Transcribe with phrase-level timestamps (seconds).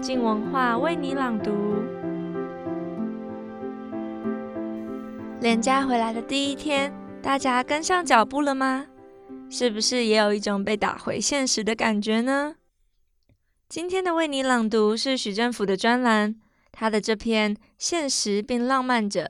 [0.00, 1.52] 静文化为你朗读。
[5.42, 6.90] 连假回来的第一天，
[7.22, 8.86] 大家跟上脚步了吗？
[9.50, 12.54] 是不是也有一种被打回现实的感觉呢？
[13.68, 16.34] 今天的为你朗读是许政府的专栏，
[16.72, 19.24] 他的这篇《现实并浪漫着》，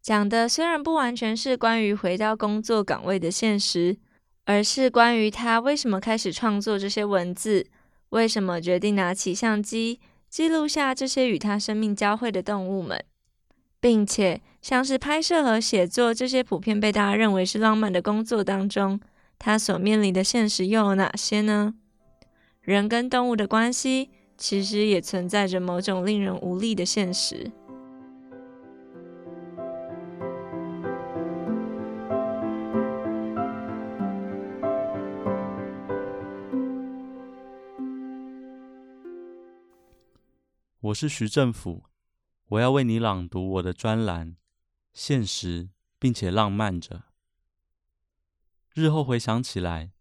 [0.00, 3.96] 讲的虽然不完全是关于回到工作岗位的现实，
[4.44, 7.66] 而是关于他为什么开始创作这些文字，
[8.10, 10.00] 为什么决定拿起相机
[10.32, 13.04] 记录下这些与他生命交汇的动物们，
[13.78, 18.98] 并且像是拍摄和写作这些普遍被大家认为是浪漫的工作当中，
[19.38, 21.74] 他所面临的现实又有哪些呢？
[22.62, 24.08] 人跟动物的关系，
[24.38, 27.52] 其实也存在着某种令人无力的现实。
[40.92, 41.84] 我是徐政府，
[42.48, 44.32] 我要为你朗读我的专栏
[44.92, 46.96] 《现实并且浪漫着》。
[48.74, 49.92] 日后回想起来。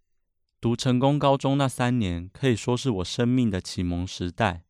[0.59, 4.65] 读成功高中那三年，可以说是我生命的启蒙时代，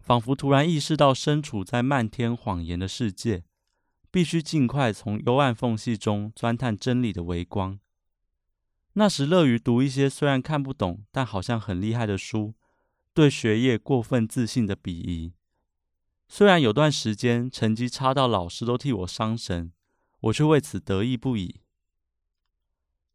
[0.00, 3.44] 仿佛突然意识到身处在漫天谎言的世界，
[4.10, 7.78] 必须尽快从幽暗缝隙中钻探真理的微光。
[8.94, 12.54] 那时乐于读一些虽然看不懂，但好像很厉害的书，
[13.18, 15.32] 对学业过分自信的鄙夷。
[16.28, 19.72] 虽然有段时间成绩差到老师都替我伤神，
[20.20, 21.60] 我却为此得意不已。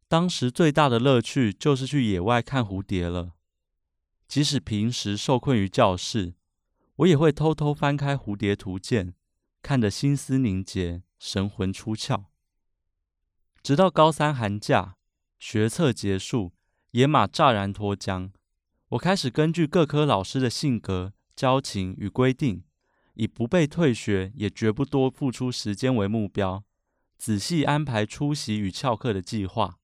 [0.06, 3.32] 当时最大的乐趣就是去野外看蝴蝶了。
[4.28, 6.34] 即使平时受困于教室，
[6.96, 9.08] 我也会偷偷翻开《蝴蝶图鉴》，
[9.62, 12.24] 看得心思凝结，神魂出窍。
[13.62, 14.96] 直到高三寒假，
[15.38, 16.52] 学测结束，
[16.90, 18.32] 野马乍然脱缰，
[18.94, 22.62] 我开始根据各科老师的性格、交情与规定，
[23.14, 26.62] 以不被退学也绝不多付出时间为目标，
[27.18, 29.78] 仔细安排出席与翘课的计划。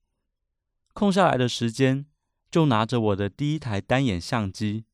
[0.92, 2.06] 空下来的时间，
[2.52, 4.84] 就拿着我的第一台单眼相机，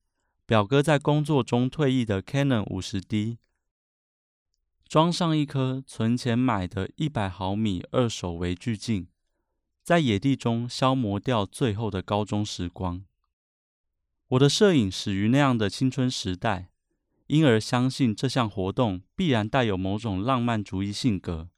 [0.47, 3.37] 表哥在工作中退役的 Canon 50D，
[4.88, 9.09] 装上一颗存钱买的一百毫米二手微距镜，
[9.83, 13.04] 在野地中消磨掉最后的高中时光。
[14.28, 16.70] 我的摄影始于那样的青春时代，
[17.28, 21.48] 因而相信这项活动必然带有某种浪漫主义性格，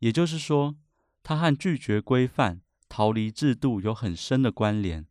[0.00, 0.76] 也就是说，
[1.22, 2.60] 它和拒绝规范。
[2.86, 5.08] 逃离制度有很深的关联。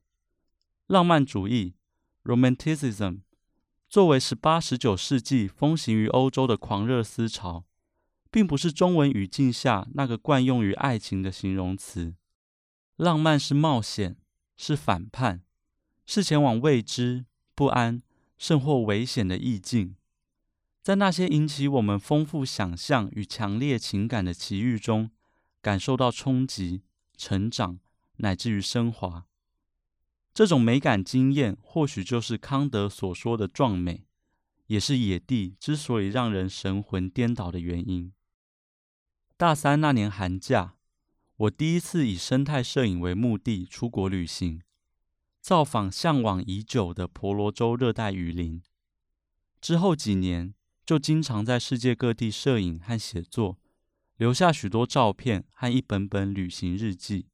[0.88, 1.76] 浪漫主义
[2.24, 3.24] （Romanticism）
[3.90, 7.66] 作为十八、十九世纪风行于欧洲的狂热思潮，
[8.32, 12.16] 并不是中文语境下那个惯用于爱情的形容词。
[12.96, 14.16] 浪漫是冒险，
[14.56, 15.42] 是反叛，
[16.06, 17.26] 是前往未知、
[17.56, 18.02] 不安，
[18.38, 19.96] 甚或危险的意境。
[20.82, 25.12] 在那些引起我们丰富想象与强烈情感的奇遇中，
[25.62, 26.84] 感受到冲击。
[27.16, 27.80] 成长
[28.18, 29.28] 乃至于升华，
[30.34, 34.08] 这种美感经验，或许就是康德所说的壮美，
[34.66, 38.12] 也是野地之所以让人神魂颠倒的原因。
[39.38, 40.76] 大三那年寒假，
[41.38, 44.62] 我第一次以生态摄影为目的出国旅行，
[45.44, 48.64] 造访向往已久的婆罗洲热带雨林。
[49.60, 50.54] 之后几年，
[50.86, 53.60] 就经常在世界各地摄影和写作。
[54.16, 57.26] 留下许多照片和一本本旅行日记，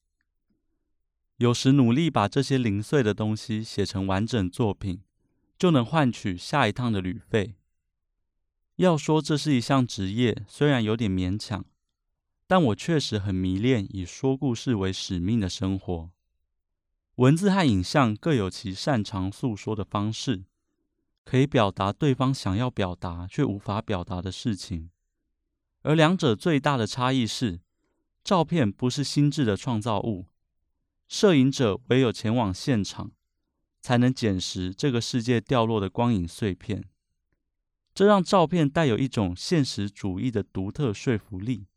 [1.38, 5.04] 有时努力把这些零碎的东西写成完整作品，
[5.56, 7.54] 就能换取下一趟的旅费。
[8.78, 11.64] 要说这是一项职业，虽然有点勉强，
[12.48, 16.10] 但我确实很迷恋以说故事为使命的生活。
[17.20, 20.46] 文字和影像各有其擅长诉说的方式，
[21.26, 24.90] 可以表达对方想要表达却无法表达的事情。
[25.82, 27.60] 而两者最大的差异是，
[28.24, 30.28] 照片不是心智的创造物，
[31.10, 33.12] 摄影者唯有前往现场，
[33.82, 36.86] 才能捡拾这个世界掉落的光影碎片。
[37.94, 41.68] 这让照片带有一种现实主义的独特说服力。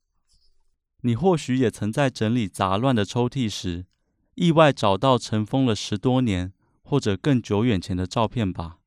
[1.01, 3.87] 你或许也曾在整理杂乱的抽屉时，
[4.35, 6.53] 意外找到尘封了十多年
[6.83, 8.79] 或者更久远前的照片吧？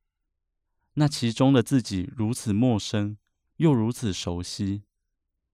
[0.95, 3.17] 那其中的自己如此陌生，
[3.57, 4.83] 又如此熟悉。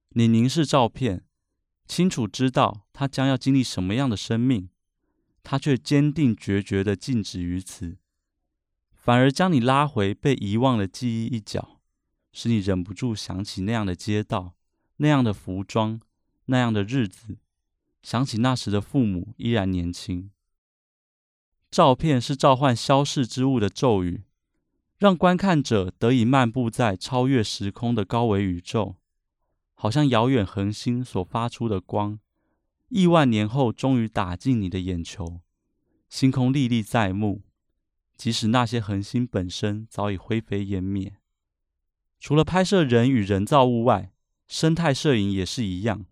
[0.10, 1.26] 你凝视照片，
[1.88, 4.70] 清楚知道他将要经历什么样的生命，
[5.44, 7.98] 他却坚定决绝地静止于此，
[8.94, 11.82] 反而将你拉回被遗忘的记忆一角，
[12.32, 14.54] 使你忍不住想起那样的街道、
[14.98, 16.00] 那样的服装、
[16.46, 17.38] 那样的日子，
[18.02, 20.32] 想起那时的父母依然年轻。
[21.70, 24.24] 照片是召唤消逝之物的咒语，
[24.98, 28.98] 让观看者得以漫步在超越时空的高维宇宙，
[29.74, 32.20] 好像遥远恒星所发出的光，
[32.90, 35.40] 亿万年后终于打进你的眼球。
[36.10, 37.44] 星空历历在目，
[38.18, 41.16] 即使那些恒星本身早已灰飞烟灭。
[42.20, 44.12] 除了拍摄人与人造物外，
[44.46, 46.06] 生态摄影也是一样。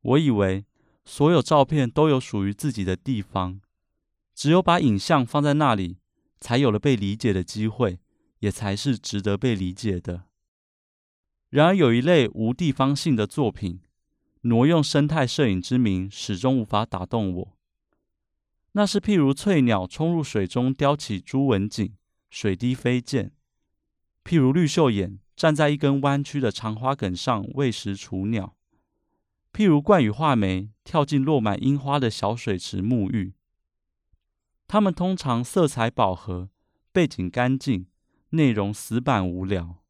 [0.00, 0.64] 我以为
[1.08, 3.62] 所有照片都有属于自己的地方，
[4.34, 5.96] 只有把影像放在那里，
[6.38, 7.98] 才有了被理解的机会，
[8.40, 10.24] 也才是值得被理解的。
[11.48, 13.80] 然而，有一类无地方性的作品，
[14.42, 17.56] 挪用生态摄影之名，始终无法打动我。
[18.72, 21.94] 那是譬如翠鸟冲入水中叼起朱文锦，
[22.28, 23.32] 水滴飞溅。
[24.22, 28.57] 譬如绿绣眼站在一根弯曲的长花梗上喂食雏鸟，
[29.52, 33.34] 譬如冠羽画眉跳进落满樱花的小水池沐浴。
[34.66, 36.50] 它们通常色彩饱和，
[36.92, 37.86] 背景干净，
[38.30, 39.82] 内容死板无聊。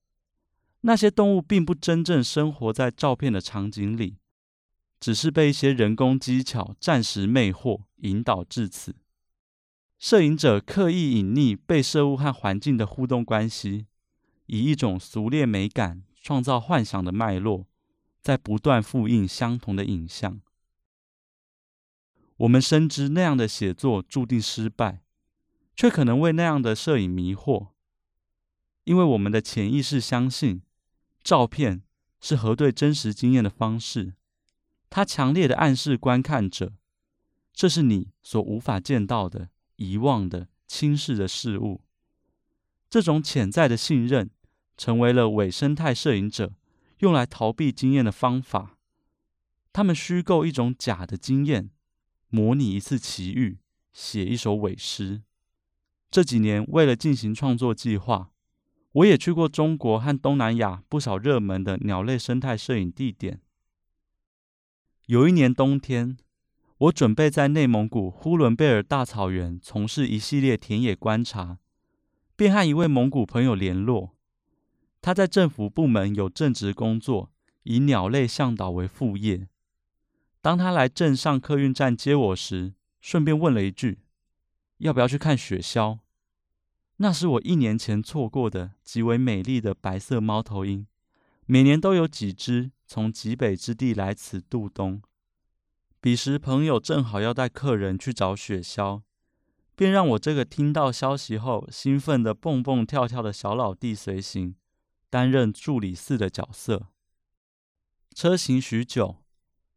[0.83, 4.19] 那些动物并不真正生活在照片的场景里，
[5.01, 8.95] 只是被一些人工技巧暂时魅惑，引导至此。
[9.99, 13.87] 摄影者刻意隐匿被摄物和环境的互动关系。
[14.47, 17.67] 以一种俗劣美感创造幻想的脉络，
[18.21, 20.41] 在不断复印相同的影像。
[22.39, 25.03] 我们深知那样的写作注定失败，
[25.75, 27.69] 却可能为那样的摄影迷惑，
[28.85, 30.63] 因为我们的潜意识相信，
[31.23, 31.83] 照片
[32.21, 34.15] 是核对真实经验的方式。
[34.89, 36.73] 它强烈的暗示观看者，
[37.53, 41.83] 这是你所无法见到的、遗忘的、轻视的事物。
[42.89, 44.31] 这种潜在的信任。
[44.81, 46.55] 成为了伪生态摄影者
[46.99, 48.79] 用来逃避经验的方法。
[49.73, 51.71] 他们虚构一种假的经验，
[52.29, 53.59] 模拟一次奇遇，
[53.93, 55.23] 写一首伪诗。
[56.11, 58.31] 这几年，为了进行创作计划，
[58.93, 63.41] 我也去过中国和东南亚不少热门的鸟类生态摄影地点。
[65.07, 66.17] 有一年冬天，
[66.79, 71.59] 我准备在内蒙古呼伦贝尔大草原从事一系列田野观察，
[72.35, 74.18] 便和一位蒙古朋友联络。
[75.09, 77.33] 他在政府部门有正职工作，
[77.63, 79.49] 以鸟类向导为副业。
[80.43, 84.01] 当他来镇上客运站接我时，顺便问了一句
[84.85, 86.01] ：“要不要去看雪鸮？”
[86.99, 90.87] 那是我一年前错过的极为美丽的白色猫头鹰，
[91.47, 95.01] 每年都有几只从极北之地来此度冬。
[96.03, 99.01] 彼时朋友正好要带客人去找雪鸮，
[99.75, 104.55] 便让我这个听到消息后兴奋得蹦蹦跳跳的小老弟随行。
[105.11, 106.89] 担任助理四的角色。
[108.15, 109.23] 车行许久，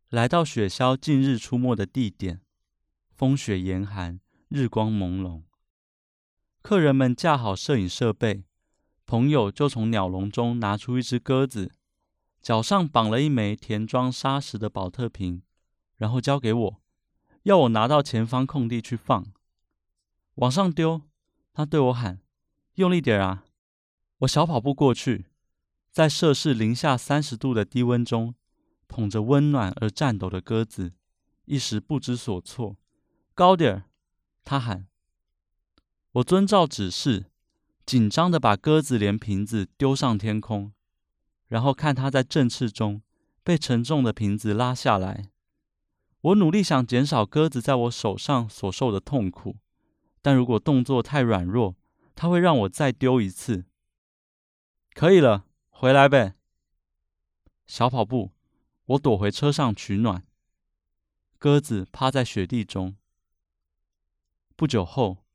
[0.10, 2.42] 来到雪鸮近日出没的地点。
[3.12, 4.20] 风雪严寒，
[4.50, 5.44] 日光朦胧。
[6.64, 8.46] 客人们架好摄影设备，
[9.06, 11.76] 朋友就从鸟笼中拿出一只鸽子，
[12.42, 15.44] 脚上绑了一枚填装沙石的宝特瓶，
[15.98, 16.82] 然后交给我，
[17.44, 19.32] 要我拿到前方空地去放。
[20.36, 21.02] 往上丢，
[21.54, 22.22] 他对我喊
[22.76, 23.46] ：“用力点啊！”
[24.22, 25.26] 我小跑步过去，
[25.92, 28.36] 在摄氏零下三十度的低温中，
[28.88, 30.94] 捧着温暖而颤抖的鸽子，
[31.46, 32.78] 一时不知所措。
[33.34, 33.84] 高点儿，
[34.44, 34.86] 他喊。
[36.12, 37.32] 我遵照指示，
[37.84, 40.72] 紧张地把鸽子连瓶子丢上天空，
[41.48, 43.02] 然后看它在振翅中
[43.44, 45.32] 被沉重的瓶子拉下来。
[46.22, 49.56] 我努力想减少鸽子在我手上所受的痛苦，
[50.22, 51.76] 但如果动作太软弱，
[52.14, 53.66] 它会让我再丢一次。
[54.94, 56.36] 可以了，回来呗。
[57.66, 58.32] 小跑步，
[58.86, 60.28] 我躲回车上取暖。
[61.38, 62.98] 鸽子趴在雪地中。
[64.56, 65.26] 不久后，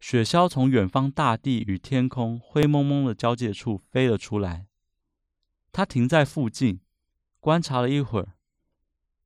[0.00, 4.68] 雪鸮从远方大地与天空灰蒙蒙的交界处飞了出来。
[5.72, 6.80] 它停在附近，
[7.40, 8.34] 观察了一会儿，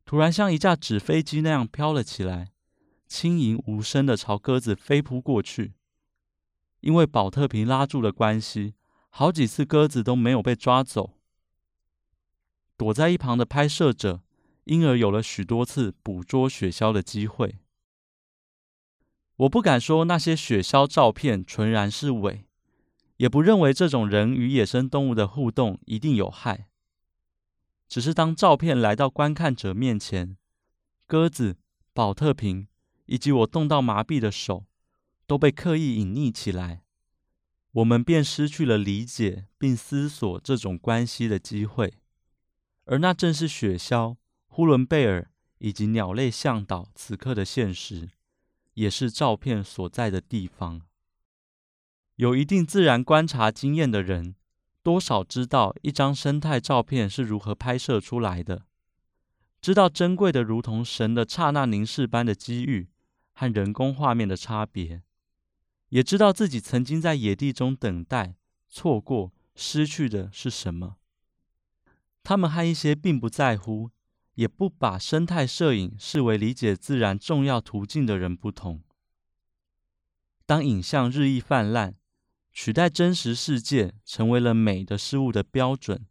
[0.05, 2.50] 突然像一架纸飞机那样飘了起来，
[3.07, 5.75] 轻盈无声的朝鸽子飞扑过去。
[6.81, 8.75] 因为宝特瓶拉住了关系。
[9.11, 11.19] 好几次，鸽子都没有被抓走。
[12.76, 14.23] 躲在一旁的拍摄者，
[14.64, 17.59] 因而有了许多次捕捉雪鸮的机会。
[19.37, 22.47] 我不敢说那些雪鸮照片纯然是伪，
[23.19, 26.69] 也不认为这种人与野生动物的互动一定有害。
[27.88, 30.37] 只是当照片来到观看者面前，
[31.07, 31.59] 鸽子、
[31.93, 32.69] 宝特瓶
[33.07, 34.64] 以及我冻到麻痹的手，
[35.26, 36.85] 都被刻意隐匿起来。
[37.72, 41.94] 我们便失去了理解并思索这种关系的机会，
[42.84, 48.10] 而那正是雪鸮、呼伦贝尔以及鸟类向导此刻的现实，
[48.74, 50.82] 也是照片所在的地方。
[52.16, 54.34] 有一定自然观察经验的人，
[54.82, 58.66] 多少知道一张生态照片是如何拍摄出来的，
[59.60, 62.88] 知道珍贵的如同神的刹那凝视般的机遇
[63.32, 65.02] 和人工画面的差别，
[65.90, 68.35] 也知道自己曾经在野地中等待、
[68.68, 70.97] 错过、失去的是什么。
[72.23, 73.90] 他们和一些并不在乎，
[74.35, 78.82] 也不把生态摄影视为理解自然重要途径的人不同。
[80.47, 81.97] 当影像日益泛滥，
[82.52, 86.06] 取代真实世界成为了美的事物的标准，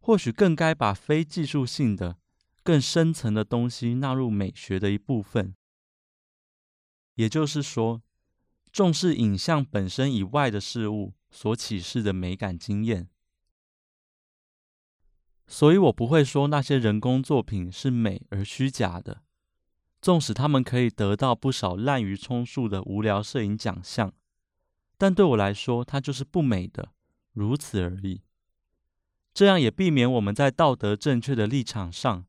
[0.00, 2.18] 或许更该把非技术性的、
[2.62, 5.54] 更深层的东西纳入美学的一部分。
[7.14, 8.02] 也就是说，
[8.72, 13.08] 重视影像本身以外的事物所启示的美感经验。
[15.46, 19.22] 所以我不会说那些人工作品是美而虚假的，
[20.00, 24.14] 纵使他们可以得到不少滥竽充数的无聊摄影奖项，
[24.96, 26.92] 但对我来说，它就是不美的，
[27.34, 28.22] 如此而已。
[29.34, 32.24] 这样也避免我们在道德正确的立场上，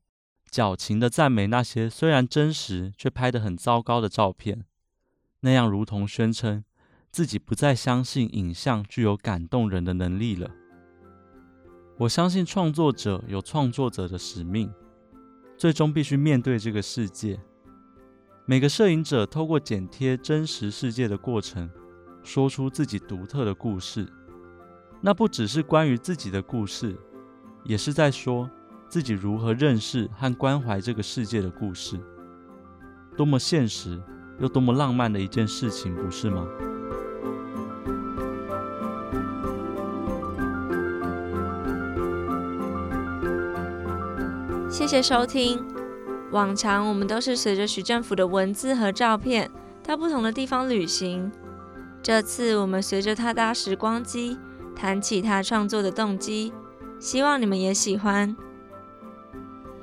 [0.50, 4.66] 矫情的赞美那些虽然真实却拍得很糟糕的照片，
[5.44, 6.64] 那样如同宣称
[7.12, 10.50] 自己不再相信影像具有感动人的能力了。
[11.98, 14.72] 我相信创作者有创作者的使命，
[15.58, 17.38] 最终必须面对这个世界。
[18.46, 21.70] 每个摄影者透过剪贴真实世界的过程，
[22.22, 24.10] 说出自己独特的故事。
[25.02, 26.96] 那不只是关于自己的故事，
[27.64, 28.50] 也是在说
[28.88, 32.00] 自己如何认识和关怀这个世界的故事。
[33.14, 34.02] 多么现实
[34.38, 36.46] 又多么浪漫的一件事情，不是吗？
[44.70, 45.64] 谢谢收听。
[46.30, 49.48] 往常我们都是随着许政府的文字和照片
[49.84, 51.30] 到不同的地方旅行。
[52.02, 54.36] 这次我们随着他搭时光机，
[54.74, 56.52] 谈起他创作的动机。
[56.98, 58.36] 希望你们也喜欢。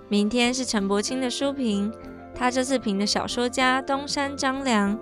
[0.09, 1.91] 明天是陈柏青的书评，
[2.33, 4.97] 他这次评的小说家东山张良。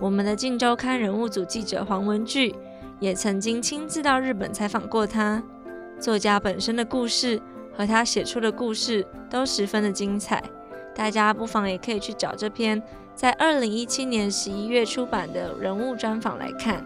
[0.00, 2.54] 我们的《镜周刊》人物组记者黄文具
[3.00, 5.42] 也曾经亲自到日本采访过他。
[5.98, 7.40] 作家本身的故事。
[7.78, 10.42] 和他写出的故事都十分的精彩，
[10.96, 12.82] 大家不妨也可以去找这篇
[13.14, 16.84] 在二零一七年十一月出版的人物专访来看。